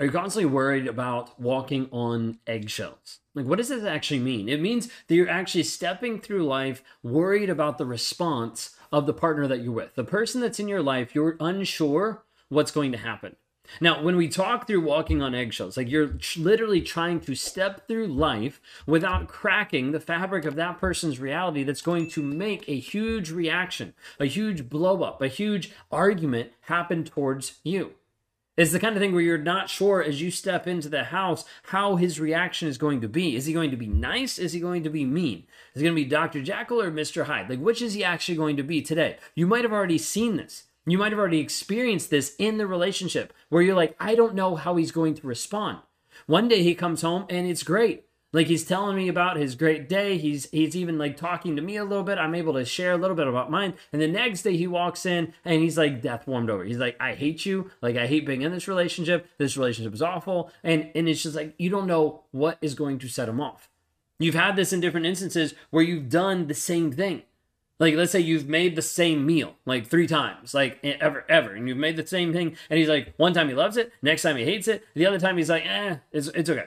Are 0.00 0.06
you 0.06 0.12
constantly 0.12 0.50
worried 0.50 0.86
about 0.86 1.38
walking 1.38 1.86
on 1.92 2.38
eggshells? 2.46 3.18
Like, 3.34 3.44
what 3.44 3.58
does 3.58 3.68
this 3.68 3.84
actually 3.84 4.20
mean? 4.20 4.48
It 4.48 4.58
means 4.58 4.88
that 5.06 5.14
you're 5.14 5.28
actually 5.28 5.64
stepping 5.64 6.22
through 6.22 6.46
life 6.46 6.82
worried 7.02 7.50
about 7.50 7.76
the 7.76 7.84
response 7.84 8.74
of 8.90 9.04
the 9.04 9.12
partner 9.12 9.46
that 9.46 9.62
you're 9.62 9.74
with. 9.74 9.96
The 9.96 10.04
person 10.04 10.40
that's 10.40 10.58
in 10.58 10.68
your 10.68 10.82
life, 10.82 11.14
you're 11.14 11.36
unsure 11.38 12.24
what's 12.48 12.70
going 12.70 12.92
to 12.92 12.98
happen. 12.98 13.36
Now, 13.78 14.02
when 14.02 14.16
we 14.16 14.28
talk 14.28 14.66
through 14.66 14.80
walking 14.80 15.20
on 15.20 15.34
eggshells, 15.34 15.76
like 15.76 15.90
you're 15.90 16.16
literally 16.38 16.80
trying 16.80 17.20
to 17.20 17.34
step 17.34 17.86
through 17.86 18.06
life 18.06 18.58
without 18.86 19.28
cracking 19.28 19.92
the 19.92 20.00
fabric 20.00 20.46
of 20.46 20.56
that 20.56 20.78
person's 20.78 21.20
reality 21.20 21.62
that's 21.62 21.82
going 21.82 22.08
to 22.12 22.22
make 22.22 22.66
a 22.66 22.78
huge 22.78 23.30
reaction, 23.30 23.92
a 24.18 24.24
huge 24.24 24.70
blow 24.70 25.02
up, 25.02 25.20
a 25.20 25.28
huge 25.28 25.72
argument 25.92 26.52
happen 26.62 27.04
towards 27.04 27.60
you. 27.64 27.92
It's 28.60 28.72
the 28.72 28.78
kind 28.78 28.94
of 28.94 29.00
thing 29.00 29.14
where 29.14 29.22
you're 29.22 29.38
not 29.38 29.70
sure 29.70 30.02
as 30.02 30.20
you 30.20 30.30
step 30.30 30.66
into 30.66 30.90
the 30.90 31.04
house 31.04 31.46
how 31.62 31.96
his 31.96 32.20
reaction 32.20 32.68
is 32.68 32.76
going 32.76 33.00
to 33.00 33.08
be. 33.08 33.34
Is 33.34 33.46
he 33.46 33.54
going 33.54 33.70
to 33.70 33.76
be 33.78 33.86
nice? 33.86 34.38
Is 34.38 34.52
he 34.52 34.60
going 34.60 34.82
to 34.82 34.90
be 34.90 35.06
mean? 35.06 35.44
Is 35.72 35.80
he 35.80 35.86
going 35.86 35.96
to 35.96 36.04
be 36.04 36.06
Dr. 36.06 36.42
Jekyll 36.42 36.82
or 36.82 36.90
Mr. 36.90 37.24
Hyde? 37.24 37.48
Like, 37.48 37.60
which 37.60 37.80
is 37.80 37.94
he 37.94 38.04
actually 38.04 38.34
going 38.34 38.58
to 38.58 38.62
be 38.62 38.82
today? 38.82 39.16
You 39.34 39.46
might 39.46 39.62
have 39.62 39.72
already 39.72 39.96
seen 39.96 40.36
this. 40.36 40.64
You 40.84 40.98
might 40.98 41.10
have 41.10 41.18
already 41.18 41.38
experienced 41.38 42.10
this 42.10 42.34
in 42.38 42.58
the 42.58 42.66
relationship 42.66 43.32
where 43.48 43.62
you're 43.62 43.74
like, 43.74 43.96
I 43.98 44.14
don't 44.14 44.34
know 44.34 44.56
how 44.56 44.76
he's 44.76 44.92
going 44.92 45.14
to 45.14 45.26
respond. 45.26 45.78
One 46.26 46.46
day 46.46 46.62
he 46.62 46.74
comes 46.74 47.00
home 47.00 47.24
and 47.30 47.46
it's 47.46 47.62
great. 47.62 48.04
Like 48.32 48.46
he's 48.46 48.64
telling 48.64 48.96
me 48.96 49.08
about 49.08 49.36
his 49.36 49.56
great 49.56 49.88
day. 49.88 50.16
He's 50.16 50.48
he's 50.50 50.76
even 50.76 50.98
like 50.98 51.16
talking 51.16 51.56
to 51.56 51.62
me 51.62 51.76
a 51.76 51.84
little 51.84 52.04
bit. 52.04 52.18
I'm 52.18 52.34
able 52.34 52.52
to 52.54 52.64
share 52.64 52.92
a 52.92 52.96
little 52.96 53.16
bit 53.16 53.26
about 53.26 53.50
mine. 53.50 53.74
And 53.92 54.00
the 54.00 54.06
next 54.06 54.42
day 54.42 54.56
he 54.56 54.68
walks 54.68 55.04
in 55.04 55.32
and 55.44 55.60
he's 55.62 55.76
like 55.76 56.00
death 56.00 56.28
warmed 56.28 56.48
over. 56.48 56.62
He's 56.62 56.78
like, 56.78 56.96
I 57.00 57.14
hate 57.14 57.44
you. 57.44 57.70
Like 57.82 57.96
I 57.96 58.06
hate 58.06 58.26
being 58.26 58.42
in 58.42 58.52
this 58.52 58.68
relationship. 58.68 59.28
This 59.38 59.56
relationship 59.56 59.94
is 59.94 60.02
awful. 60.02 60.52
And 60.62 60.90
and 60.94 61.08
it's 61.08 61.22
just 61.22 61.34
like 61.34 61.54
you 61.58 61.70
don't 61.70 61.88
know 61.88 62.22
what 62.30 62.58
is 62.62 62.74
going 62.74 63.00
to 63.00 63.08
set 63.08 63.28
him 63.28 63.40
off. 63.40 63.68
You've 64.20 64.34
had 64.34 64.54
this 64.54 64.72
in 64.72 64.80
different 64.80 65.06
instances 65.06 65.54
where 65.70 65.82
you've 65.82 66.08
done 66.08 66.46
the 66.46 66.54
same 66.54 66.92
thing. 66.92 67.22
Like, 67.80 67.94
let's 67.94 68.12
say 68.12 68.20
you've 68.20 68.46
made 68.46 68.76
the 68.76 68.82
same 68.82 69.24
meal 69.24 69.54
like 69.64 69.86
three 69.86 70.06
times, 70.06 70.52
like 70.52 70.78
ever, 70.84 71.24
ever, 71.30 71.54
and 71.54 71.66
you've 71.66 71.78
made 71.78 71.96
the 71.96 72.06
same 72.06 72.30
thing. 72.30 72.54
And 72.68 72.78
he's 72.78 72.90
like, 72.90 73.14
one 73.16 73.32
time 73.32 73.48
he 73.48 73.54
loves 73.54 73.78
it, 73.78 73.90
next 74.02 74.20
time 74.20 74.36
he 74.36 74.44
hates 74.44 74.68
it, 74.68 74.84
the 74.94 75.06
other 75.06 75.18
time 75.18 75.38
he's 75.38 75.48
like, 75.48 75.64
eh, 75.64 75.96
it's, 76.12 76.28
it's 76.28 76.50
okay. 76.50 76.66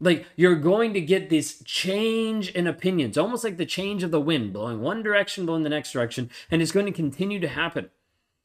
Like 0.00 0.26
you're 0.36 0.56
going 0.56 0.92
to 0.94 1.00
get 1.00 1.30
this 1.30 1.62
change 1.64 2.50
in 2.50 2.66
opinions, 2.66 3.16
almost 3.16 3.44
like 3.44 3.56
the 3.56 3.66
change 3.66 4.02
of 4.02 4.10
the 4.10 4.20
wind, 4.20 4.52
blowing 4.52 4.80
one 4.80 5.02
direction, 5.02 5.46
blowing 5.46 5.62
the 5.62 5.68
next 5.68 5.92
direction, 5.92 6.30
and 6.50 6.60
it's 6.60 6.72
going 6.72 6.86
to 6.86 6.92
continue 6.92 7.40
to 7.40 7.48
happen. 7.48 7.90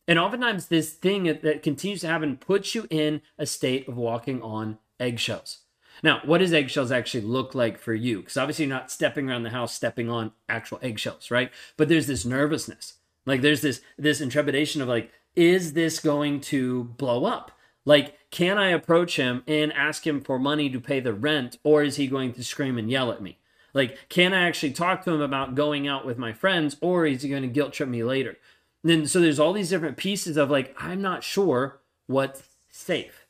And 0.07 0.17
oftentimes, 0.17 0.67
this 0.67 0.93
thing 0.93 1.25
that 1.25 1.61
continues 1.61 2.01
to 2.01 2.07
happen 2.07 2.37
puts 2.37 2.73
you 2.73 2.87
in 2.89 3.21
a 3.37 3.45
state 3.45 3.87
of 3.87 3.95
walking 3.95 4.41
on 4.41 4.79
eggshells. 4.99 5.59
Now, 6.01 6.21
what 6.25 6.39
does 6.39 6.51
eggshells 6.51 6.91
actually 6.91 7.21
look 7.21 7.53
like 7.53 7.77
for 7.77 7.93
you? 7.93 8.21
Because 8.21 8.35
obviously, 8.35 8.65
you're 8.65 8.73
not 8.73 8.89
stepping 8.89 9.29
around 9.29 9.43
the 9.43 9.51
house 9.51 9.75
stepping 9.75 10.09
on 10.09 10.31
actual 10.47 10.79
eggshells, 10.81 11.29
right? 11.29 11.51
But 11.77 11.89
there's 11.89 12.07
this 12.07 12.25
nervousness, 12.25 12.95
like 13.27 13.41
there's 13.41 13.61
this 13.61 13.81
this 13.97 14.19
intrepidation 14.19 14.81
of 14.81 14.87
like, 14.87 15.11
is 15.35 15.73
this 15.73 15.99
going 15.99 16.41
to 16.41 16.85
blow 16.85 17.25
up? 17.25 17.51
Like, 17.85 18.17
can 18.31 18.57
I 18.57 18.69
approach 18.69 19.15
him 19.15 19.43
and 19.47 19.73
ask 19.73 20.05
him 20.05 20.21
for 20.21 20.37
money 20.37 20.69
to 20.69 20.79
pay 20.79 20.99
the 20.99 21.13
rent, 21.13 21.57
or 21.63 21.83
is 21.83 21.95
he 21.95 22.07
going 22.07 22.33
to 22.33 22.43
scream 22.43 22.77
and 22.77 22.89
yell 22.89 23.11
at 23.11 23.21
me? 23.21 23.39
Like, 23.73 24.09
can 24.09 24.33
I 24.33 24.47
actually 24.47 24.71
talk 24.71 25.03
to 25.03 25.11
him 25.11 25.21
about 25.21 25.55
going 25.55 25.87
out 25.87 26.05
with 26.05 26.17
my 26.17 26.33
friends, 26.33 26.77
or 26.81 27.05
is 27.05 27.21
he 27.21 27.29
going 27.29 27.43
to 27.43 27.47
guilt 27.47 27.73
trip 27.73 27.89
me 27.89 28.03
later? 28.03 28.37
And 28.83 28.91
then, 28.91 29.07
so 29.07 29.19
there's 29.19 29.39
all 29.39 29.53
these 29.53 29.69
different 29.69 29.97
pieces 29.97 30.37
of 30.37 30.49
like, 30.49 30.75
I'm 30.79 31.01
not 31.01 31.23
sure 31.23 31.79
what's 32.07 32.43
safe. 32.67 33.25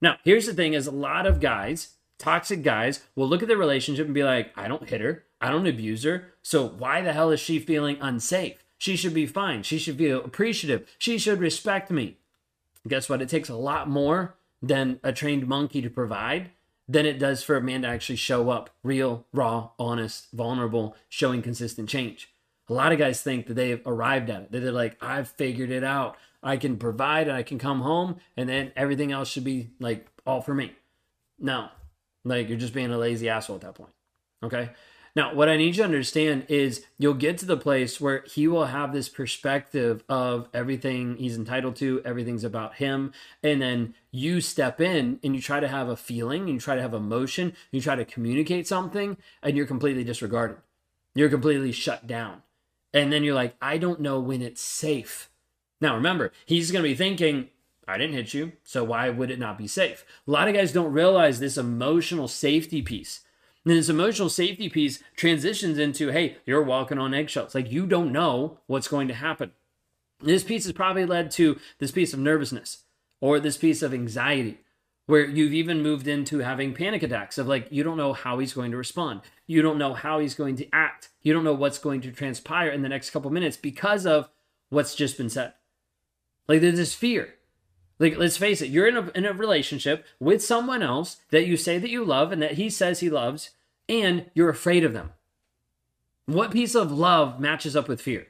Now, 0.00 0.16
here's 0.24 0.46
the 0.46 0.54
thing: 0.54 0.74
is 0.74 0.86
a 0.86 0.92
lot 0.92 1.26
of 1.26 1.40
guys, 1.40 1.94
toxic 2.18 2.62
guys, 2.62 3.04
will 3.14 3.28
look 3.28 3.42
at 3.42 3.48
the 3.48 3.56
relationship 3.56 4.06
and 4.06 4.14
be 4.14 4.24
like, 4.24 4.52
I 4.56 4.68
don't 4.68 4.88
hit 4.88 5.00
her, 5.00 5.24
I 5.40 5.50
don't 5.50 5.66
abuse 5.66 6.04
her, 6.04 6.32
so 6.42 6.66
why 6.66 7.00
the 7.00 7.12
hell 7.12 7.30
is 7.30 7.40
she 7.40 7.58
feeling 7.58 7.98
unsafe? 8.00 8.64
She 8.78 8.96
should 8.96 9.14
be 9.14 9.26
fine. 9.26 9.62
She 9.62 9.78
should 9.78 9.96
feel 9.96 10.22
appreciative. 10.22 10.86
She 10.98 11.16
should 11.18 11.40
respect 11.40 11.90
me 11.90 12.18
guess 12.88 13.08
what? 13.08 13.22
It 13.22 13.28
takes 13.28 13.48
a 13.48 13.56
lot 13.56 13.88
more 13.88 14.36
than 14.62 15.00
a 15.02 15.12
trained 15.12 15.46
monkey 15.46 15.82
to 15.82 15.90
provide 15.90 16.50
than 16.88 17.06
it 17.06 17.18
does 17.18 17.42
for 17.42 17.56
a 17.56 17.62
man 17.62 17.82
to 17.82 17.88
actually 17.88 18.16
show 18.16 18.50
up 18.50 18.70
real, 18.82 19.26
raw, 19.32 19.70
honest, 19.78 20.28
vulnerable, 20.32 20.96
showing 21.08 21.42
consistent 21.42 21.88
change. 21.88 22.30
A 22.68 22.72
lot 22.72 22.92
of 22.92 22.98
guys 22.98 23.22
think 23.22 23.46
that 23.46 23.54
they've 23.54 23.82
arrived 23.86 24.30
at 24.30 24.42
it, 24.42 24.52
that 24.52 24.60
they're 24.60 24.72
like, 24.72 24.96
I've 25.00 25.28
figured 25.28 25.70
it 25.70 25.84
out. 25.84 26.16
I 26.42 26.56
can 26.56 26.76
provide 26.76 27.28
and 27.28 27.36
I 27.36 27.42
can 27.42 27.58
come 27.58 27.80
home 27.80 28.16
and 28.36 28.48
then 28.48 28.72
everything 28.76 29.10
else 29.10 29.28
should 29.28 29.44
be 29.44 29.70
like 29.80 30.06
all 30.26 30.40
for 30.40 30.54
me. 30.54 30.72
No, 31.38 31.68
like 32.24 32.48
you're 32.48 32.58
just 32.58 32.74
being 32.74 32.92
a 32.92 32.98
lazy 32.98 33.28
asshole 33.28 33.56
at 33.56 33.62
that 33.62 33.74
point. 33.74 33.90
Okay. 34.42 34.70
Now, 35.16 35.32
what 35.32 35.48
I 35.48 35.56
need 35.56 35.68
you 35.68 35.82
to 35.82 35.84
understand 35.84 36.44
is 36.48 36.84
you'll 36.98 37.14
get 37.14 37.38
to 37.38 37.46
the 37.46 37.56
place 37.56 37.98
where 37.98 38.22
he 38.26 38.46
will 38.46 38.66
have 38.66 38.92
this 38.92 39.08
perspective 39.08 40.04
of 40.10 40.46
everything 40.52 41.16
he's 41.16 41.38
entitled 41.38 41.74
to, 41.76 42.02
everything's 42.04 42.44
about 42.44 42.74
him. 42.74 43.14
And 43.42 43.62
then 43.62 43.94
you 44.10 44.42
step 44.42 44.78
in 44.78 45.18
and 45.24 45.34
you 45.34 45.40
try 45.40 45.58
to 45.58 45.68
have 45.68 45.88
a 45.88 45.96
feeling, 45.96 46.48
you 46.48 46.60
try 46.60 46.74
to 46.76 46.82
have 46.82 46.92
emotion, 46.92 47.54
you 47.70 47.80
try 47.80 47.96
to 47.96 48.04
communicate 48.04 48.68
something, 48.68 49.16
and 49.42 49.56
you're 49.56 49.64
completely 49.64 50.04
disregarded. 50.04 50.58
You're 51.14 51.30
completely 51.30 51.72
shut 51.72 52.06
down. 52.06 52.42
And 52.92 53.10
then 53.10 53.24
you're 53.24 53.34
like, 53.34 53.56
I 53.60 53.78
don't 53.78 54.00
know 54.00 54.20
when 54.20 54.42
it's 54.42 54.60
safe. 54.60 55.30
Now, 55.80 55.94
remember, 55.94 56.30
he's 56.44 56.70
going 56.70 56.82
to 56.82 56.90
be 56.90 56.94
thinking, 56.94 57.48
I 57.88 57.96
didn't 57.96 58.16
hit 58.16 58.34
you, 58.34 58.52
so 58.64 58.84
why 58.84 59.08
would 59.08 59.30
it 59.30 59.38
not 59.38 59.56
be 59.56 59.66
safe? 59.66 60.04
A 60.28 60.30
lot 60.30 60.48
of 60.48 60.54
guys 60.54 60.72
don't 60.72 60.92
realize 60.92 61.40
this 61.40 61.56
emotional 61.56 62.28
safety 62.28 62.82
piece 62.82 63.20
then 63.70 63.76
this 63.76 63.88
emotional 63.88 64.28
safety 64.28 64.68
piece 64.68 65.02
transitions 65.16 65.76
into, 65.78 66.10
hey, 66.10 66.36
you're 66.46 66.62
walking 66.62 66.98
on 66.98 67.12
eggshells. 67.12 67.54
Like 67.54 67.70
you 67.70 67.86
don't 67.86 68.12
know 68.12 68.58
what's 68.66 68.88
going 68.88 69.08
to 69.08 69.14
happen. 69.14 69.52
This 70.20 70.44
piece 70.44 70.64
has 70.64 70.72
probably 70.72 71.04
led 71.04 71.30
to 71.32 71.58
this 71.78 71.90
piece 71.90 72.12
of 72.12 72.20
nervousness 72.20 72.84
or 73.20 73.40
this 73.40 73.56
piece 73.56 73.82
of 73.82 73.92
anxiety 73.92 74.60
where 75.06 75.24
you've 75.24 75.54
even 75.54 75.82
moved 75.82 76.08
into 76.08 76.40
having 76.40 76.74
panic 76.74 77.02
attacks 77.02 77.38
of 77.38 77.46
like 77.46 77.66
you 77.70 77.82
don't 77.82 77.96
know 77.96 78.12
how 78.12 78.38
he's 78.38 78.52
going 78.52 78.70
to 78.70 78.76
respond 78.76 79.20
you 79.46 79.62
don't 79.62 79.78
know 79.78 79.94
how 79.94 80.18
he's 80.18 80.34
going 80.34 80.56
to 80.56 80.68
act 80.72 81.08
you 81.22 81.32
don't 81.32 81.44
know 81.44 81.54
what's 81.54 81.78
going 81.78 82.00
to 82.00 82.10
transpire 82.10 82.68
in 82.68 82.82
the 82.82 82.88
next 82.88 83.10
couple 83.10 83.30
minutes 83.30 83.56
because 83.56 84.04
of 84.04 84.28
what's 84.68 84.94
just 84.94 85.16
been 85.16 85.30
said 85.30 85.52
like 86.48 86.60
there's 86.60 86.76
this 86.76 86.94
fear 86.94 87.34
like 87.98 88.16
let's 88.16 88.36
face 88.36 88.60
it 88.60 88.70
you're 88.70 88.88
in 88.88 88.96
a, 88.96 89.10
in 89.14 89.24
a 89.24 89.32
relationship 89.32 90.04
with 90.18 90.42
someone 90.44 90.82
else 90.82 91.18
that 91.30 91.46
you 91.46 91.56
say 91.56 91.78
that 91.78 91.90
you 91.90 92.04
love 92.04 92.32
and 92.32 92.42
that 92.42 92.52
he 92.52 92.68
says 92.68 93.00
he 93.00 93.08
loves 93.08 93.50
and 93.88 94.30
you're 94.34 94.48
afraid 94.48 94.84
of 94.84 94.92
them. 94.92 95.12
What 96.26 96.50
piece 96.50 96.74
of 96.74 96.90
love 96.90 97.38
matches 97.38 97.76
up 97.76 97.88
with 97.88 98.00
fear? 98.00 98.28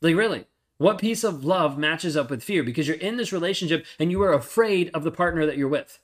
Like, 0.00 0.16
really? 0.16 0.46
What 0.78 0.98
piece 0.98 1.24
of 1.24 1.44
love 1.44 1.76
matches 1.76 2.16
up 2.16 2.30
with 2.30 2.42
fear? 2.42 2.62
Because 2.62 2.86
you're 2.86 2.96
in 2.96 3.16
this 3.16 3.32
relationship 3.32 3.84
and 3.98 4.10
you 4.10 4.22
are 4.22 4.32
afraid 4.32 4.90
of 4.94 5.02
the 5.02 5.10
partner 5.10 5.44
that 5.44 5.56
you're 5.56 5.68
with. 5.68 5.98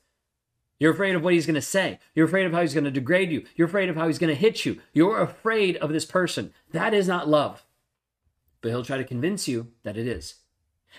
You're 0.81 0.93
afraid 0.93 1.15
of 1.15 1.23
what 1.23 1.33
he's 1.33 1.47
going 1.47 1.55
to 1.55 1.63
say. 1.63 2.01
You're 2.15 2.27
afraid 2.27 2.47
of 2.47 2.53
how 2.53 2.61
he's 2.61 2.75
going 2.75 2.85
to 2.85 2.91
degrade 2.91 3.31
you. 3.31 3.45
You're 3.55 3.69
afraid 3.69 3.89
of 3.89 3.97
how 3.97 4.09
he's 4.09 4.19
going 4.19 4.35
to 4.35 4.41
hit 4.41 4.67
you. 4.67 4.81
You're 4.93 5.21
afraid 5.21 5.77
of 5.77 5.93
this 5.93 6.05
person. 6.05 6.53
That 6.73 6.93
is 6.93 7.07
not 7.07 7.29
love. 7.29 7.65
But 8.61 8.71
he'll 8.71 8.85
try 8.85 8.99
to 8.99 9.05
convince 9.05 9.47
you 9.47 9.69
that 9.85 9.97
it 9.97 10.07
is. 10.07 10.35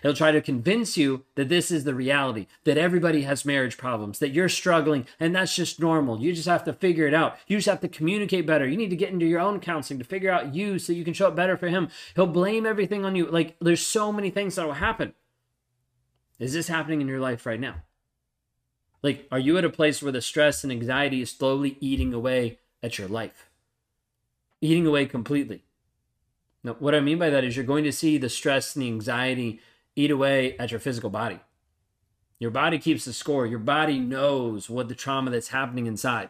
He'll 0.02 0.14
try 0.14 0.32
to 0.32 0.42
convince 0.42 0.98
you 0.98 1.24
that 1.36 1.50
this 1.50 1.72
is 1.72 1.84
the 1.84 1.96
reality, 1.96 2.48
that 2.64 2.78
everybody 2.78 3.24
has 3.24 3.46
marriage 3.46 3.78
problems, 3.78 4.20
that 4.20 4.30
you're 4.30 4.50
struggling, 4.50 5.08
and 5.20 5.36
that's 5.36 5.56
just 5.56 5.80
normal. 5.80 6.22
You 6.22 6.34
just 6.34 6.48
have 6.48 6.64
to 6.66 6.74
figure 6.74 7.08
it 7.08 7.14
out. 7.14 7.38
You 7.48 7.58
just 7.58 7.70
have 7.70 7.82
to 7.82 7.88
communicate 7.88 8.46
better. 8.46 8.68
You 8.68 8.78
need 8.78 8.90
to 8.90 8.96
get 8.96 9.12
into 9.12 9.26
your 9.26 9.40
own 9.40 9.60
counseling 9.60 10.00
to 10.00 10.06
figure 10.06 10.32
out 10.32 10.54
you 10.54 10.80
so 10.80 10.94
you 10.94 11.04
can 11.04 11.14
show 11.14 11.28
up 11.28 11.36
better 11.36 11.58
for 11.58 11.68
him. 11.68 11.90
He'll 12.16 12.28
blame 12.28 12.66
everything 12.66 13.06
on 13.06 13.16
you. 13.16 13.26
Like, 13.26 13.56
there's 13.60 13.86
so 13.86 14.12
many 14.12 14.30
things 14.30 14.56
that 14.56 14.66
will 14.66 14.74
happen. 14.74 15.14
Is 16.40 16.54
this 16.54 16.68
happening 16.68 17.02
in 17.02 17.08
your 17.08 17.20
life 17.20 17.46
right 17.46 17.60
now? 17.60 17.84
Like, 19.02 19.28
are 19.32 19.40
you 19.40 19.58
at 19.58 19.66
a 19.66 19.70
place 19.70 20.02
where 20.02 20.12
the 20.12 20.22
stress 20.22 20.64
and 20.64 20.72
anxiety 20.72 21.22
is 21.22 21.32
slowly 21.32 21.78
eating 21.80 22.14
away 22.14 22.60
at 22.82 22.98
your 22.98 23.08
life? 23.08 23.50
Eating 24.62 24.88
away 24.88 25.06
completely. 25.06 25.64
Now, 26.64 26.76
what 26.80 26.96
I 26.96 27.00
mean 27.00 27.20
by 27.20 27.30
that 27.30 27.44
is 27.44 27.56
you're 27.56 27.66
going 27.66 27.84
to 27.84 27.92
see 27.92 28.18
the 28.18 28.30
stress 28.30 28.76
and 28.76 28.82
the 28.82 28.88
anxiety 28.88 29.60
eat 29.96 30.12
away 30.12 30.58
at 30.58 30.72
your 30.72 30.80
physical 30.80 31.10
body. 31.10 31.40
Your 32.40 32.52
body 32.52 32.80
keeps 32.80 33.06
the 33.06 33.14
score. 33.14 33.46
Your 33.46 33.60
body 33.60 34.00
knows 34.00 34.70
what 34.70 34.90
the 34.90 34.96
trauma 34.96 35.32
that's 35.32 35.50
happening 35.50 35.86
inside. 35.86 36.30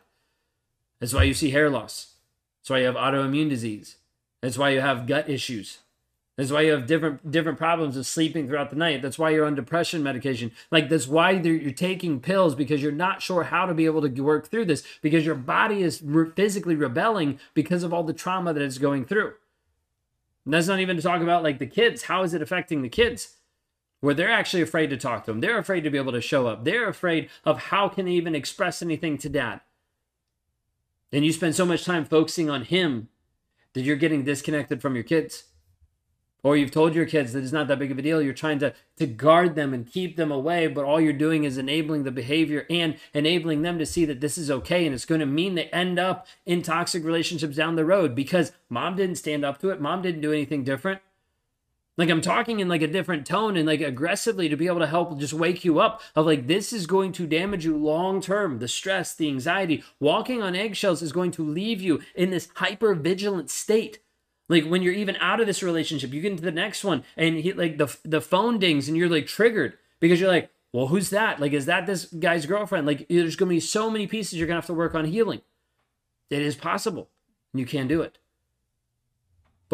That's 0.99 1.13
why 1.13 1.23
you 1.23 1.33
see 1.33 1.51
hair 1.51 1.69
loss. 1.69 2.13
That's 2.61 2.69
why 2.69 2.79
you 2.79 2.85
have 2.85 2.95
autoimmune 2.95 3.49
disease. 3.49 3.97
That's 4.41 4.57
why 4.57 4.69
you 4.69 4.81
have 4.81 5.07
gut 5.07 5.29
issues. 5.29 5.79
That's 6.37 6.51
why 6.51 6.61
you 6.61 6.73
have 6.73 6.85
different 6.85 7.31
different 7.31 7.57
problems 7.57 7.95
of 7.95 8.05
sleeping 8.05 8.47
throughout 8.47 8.69
the 8.69 8.75
night. 8.75 9.01
That's 9.01 9.17
why 9.17 9.29
you're 9.29 9.45
on 9.45 9.55
depression 9.55 10.03
medication. 10.03 10.51
Like 10.69 10.89
that's 10.89 11.07
why 11.07 11.31
you're 11.31 11.71
taking 11.71 12.19
pills 12.19 12.55
because 12.55 12.81
you're 12.83 12.91
not 12.91 13.21
sure 13.21 13.43
how 13.43 13.65
to 13.65 13.73
be 13.73 13.85
able 13.85 14.01
to 14.01 14.21
work 14.21 14.49
through 14.49 14.65
this 14.65 14.83
because 15.01 15.25
your 15.25 15.35
body 15.35 15.81
is 15.81 16.01
re- 16.01 16.31
physically 16.35 16.75
rebelling 16.75 17.39
because 17.53 17.83
of 17.83 17.93
all 17.93 18.03
the 18.03 18.13
trauma 18.13 18.53
that 18.53 18.61
it's 18.61 18.77
going 18.77 19.05
through. 19.05 19.33
And 20.43 20.53
that's 20.53 20.67
not 20.67 20.81
even 20.81 20.97
to 20.97 21.01
talk 21.01 21.21
about 21.21 21.41
like 21.41 21.59
the 21.59 21.67
kids. 21.67 22.03
How 22.03 22.23
is 22.23 22.33
it 22.33 22.41
affecting 22.41 22.81
the 22.81 22.89
kids? 22.89 23.35
Where 24.01 24.13
they're 24.13 24.31
actually 24.31 24.61
afraid 24.61 24.89
to 24.91 24.97
talk 24.97 25.25
to 25.25 25.31
them. 25.31 25.41
They're 25.41 25.57
afraid 25.57 25.81
to 25.81 25.89
be 25.89 25.97
able 25.97 26.11
to 26.11 26.21
show 26.21 26.47
up. 26.47 26.63
They're 26.63 26.89
afraid 26.89 27.29
of 27.43 27.63
how 27.63 27.89
can 27.89 28.05
they 28.05 28.11
even 28.11 28.35
express 28.35 28.81
anything 28.81 29.17
to 29.19 29.29
dad. 29.29 29.61
And 31.11 31.25
you 31.25 31.31
spend 31.31 31.55
so 31.55 31.65
much 31.65 31.85
time 31.85 32.05
focusing 32.05 32.49
on 32.49 32.65
him 32.65 33.09
that 33.73 33.81
you're 33.81 33.95
getting 33.95 34.23
disconnected 34.23 34.81
from 34.81 34.95
your 34.95 35.03
kids 35.03 35.45
or 36.45 36.55
you've 36.55 36.69
told 36.69 36.93
your 36.93 37.07
kids 37.07 37.33
that 37.33 37.43
it's 37.43 37.51
not 37.51 37.67
that 37.67 37.79
big 37.79 37.91
of 37.91 37.97
a 37.97 38.03
deal 38.03 38.21
you're 38.21 38.33
trying 38.33 38.59
to 38.59 38.71
to 38.97 39.07
guard 39.07 39.55
them 39.55 39.73
and 39.73 39.91
keep 39.91 40.15
them 40.15 40.31
away 40.31 40.67
but 40.67 40.85
all 40.85 41.01
you're 41.01 41.11
doing 41.11 41.43
is 41.43 41.57
enabling 41.57 42.03
the 42.03 42.11
behavior 42.11 42.67
and 42.69 42.95
enabling 43.13 43.63
them 43.63 43.79
to 43.79 43.85
see 43.85 44.05
that 44.05 44.21
this 44.21 44.37
is 44.37 44.51
okay 44.51 44.85
and 44.85 44.93
it's 44.93 45.05
going 45.05 45.19
to 45.19 45.25
mean 45.25 45.55
they 45.55 45.65
end 45.65 45.97
up 45.97 46.27
in 46.45 46.61
toxic 46.61 47.03
relationships 47.03 47.55
down 47.55 47.75
the 47.75 47.83
road 47.83 48.13
because 48.13 48.51
mom 48.69 48.95
didn't 48.95 49.15
stand 49.15 49.43
up 49.43 49.59
to 49.59 49.71
it 49.71 49.81
mom 49.81 50.03
didn't 50.03 50.21
do 50.21 50.31
anything 50.31 50.63
different 50.63 51.01
like 51.97 52.09
i'm 52.09 52.21
talking 52.21 52.59
in 52.59 52.67
like 52.67 52.81
a 52.81 52.87
different 52.87 53.25
tone 53.25 53.55
and 53.57 53.67
like 53.67 53.81
aggressively 53.81 54.49
to 54.49 54.57
be 54.57 54.67
able 54.67 54.79
to 54.79 54.87
help 54.87 55.17
just 55.19 55.33
wake 55.33 55.63
you 55.63 55.79
up 55.79 56.01
of 56.15 56.25
like 56.25 56.47
this 56.47 56.71
is 56.71 56.85
going 56.85 57.11
to 57.11 57.27
damage 57.27 57.65
you 57.65 57.77
long 57.77 58.21
term 58.21 58.59
the 58.59 58.67
stress 58.67 59.13
the 59.13 59.27
anxiety 59.27 59.83
walking 59.99 60.41
on 60.41 60.55
eggshells 60.55 61.01
is 61.01 61.11
going 61.11 61.31
to 61.31 61.43
leave 61.43 61.81
you 61.81 62.01
in 62.15 62.29
this 62.29 62.49
hyper 62.55 62.93
vigilant 62.93 63.49
state 63.49 63.99
like 64.47 64.65
when 64.65 64.81
you're 64.81 64.93
even 64.93 65.15
out 65.17 65.39
of 65.39 65.47
this 65.47 65.63
relationship, 65.63 66.13
you 66.13 66.21
get 66.21 66.31
into 66.31 66.43
the 66.43 66.51
next 66.51 66.83
one 66.83 67.03
and 67.17 67.37
he 67.37 67.53
like 67.53 67.77
the 67.77 67.95
the 68.03 68.21
phone 68.21 68.59
dings 68.59 68.87
and 68.87 68.95
you're 68.95 69.09
like 69.09 69.27
triggered 69.27 69.77
because 69.99 70.19
you're 70.19 70.29
like, 70.29 70.51
well, 70.71 70.87
who's 70.87 71.09
that? 71.09 71.39
Like, 71.39 71.53
is 71.53 71.65
that 71.65 71.85
this 71.85 72.05
guy's 72.05 72.45
girlfriend? 72.45 72.85
Like, 72.85 73.07
there's 73.07 73.35
gonna 73.35 73.49
be 73.49 73.59
so 73.59 73.89
many 73.89 74.07
pieces 74.07 74.37
you're 74.37 74.47
gonna 74.47 74.59
have 74.59 74.67
to 74.67 74.73
work 74.73 74.93
on 74.93 75.05
healing. 75.05 75.41
It 76.29 76.41
is 76.41 76.55
possible. 76.55 77.09
You 77.53 77.65
can 77.65 77.87
do 77.87 78.01
it. 78.01 78.19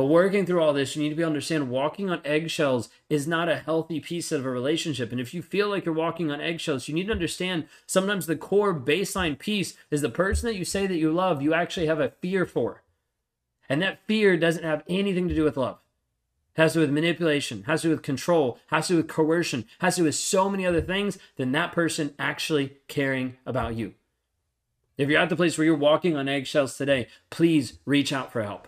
But 0.01 0.07
working 0.07 0.47
through 0.47 0.63
all 0.63 0.73
this, 0.73 0.95
you 0.95 1.03
need 1.03 1.09
to 1.09 1.15
be 1.15 1.23
understand 1.23 1.69
walking 1.69 2.09
on 2.09 2.23
eggshells 2.25 2.89
is 3.07 3.27
not 3.27 3.49
a 3.49 3.59
healthy 3.59 3.99
piece 3.99 4.31
of 4.31 4.47
a 4.47 4.49
relationship. 4.49 5.11
And 5.11 5.21
if 5.21 5.31
you 5.31 5.43
feel 5.43 5.69
like 5.69 5.85
you're 5.85 5.93
walking 5.93 6.31
on 6.31 6.41
eggshells, 6.41 6.87
you 6.87 6.95
need 6.95 7.05
to 7.05 7.11
understand 7.11 7.67
sometimes 7.85 8.25
the 8.25 8.35
core 8.35 8.73
baseline 8.73 9.37
piece 9.37 9.75
is 9.91 10.01
the 10.01 10.09
person 10.09 10.47
that 10.47 10.55
you 10.55 10.65
say 10.65 10.87
that 10.87 10.97
you 10.97 11.11
love, 11.11 11.43
you 11.43 11.53
actually 11.53 11.85
have 11.85 11.99
a 11.99 12.13
fear 12.19 12.47
for. 12.47 12.81
And 13.69 13.79
that 13.83 13.99
fear 14.07 14.37
doesn't 14.37 14.63
have 14.63 14.81
anything 14.89 15.29
to 15.29 15.35
do 15.35 15.43
with 15.43 15.55
love. 15.55 15.77
It 16.55 16.61
has 16.61 16.73
to 16.73 16.79
do 16.79 16.81
with 16.81 16.89
manipulation, 16.89 17.65
has 17.65 17.83
to 17.83 17.89
do 17.89 17.91
with 17.91 18.01
control, 18.01 18.57
has 18.71 18.87
to 18.87 18.93
do 18.93 18.97
with 18.97 19.07
coercion, 19.07 19.65
has 19.81 19.97
to 19.97 20.01
do 20.01 20.05
with 20.05 20.15
so 20.15 20.49
many 20.49 20.65
other 20.65 20.81
things 20.81 21.19
than 21.35 21.51
that 21.51 21.73
person 21.73 22.15
actually 22.17 22.77
caring 22.87 23.37
about 23.45 23.75
you. 23.75 23.93
If 24.97 25.09
you're 25.09 25.21
at 25.21 25.29
the 25.29 25.35
place 25.35 25.59
where 25.59 25.65
you're 25.65 25.75
walking 25.75 26.17
on 26.17 26.27
eggshells 26.27 26.75
today, 26.75 27.07
please 27.29 27.77
reach 27.85 28.11
out 28.11 28.31
for 28.31 28.41
help. 28.41 28.67